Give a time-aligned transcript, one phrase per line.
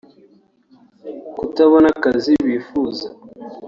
[1.37, 3.07] Kutabona akazi bifuza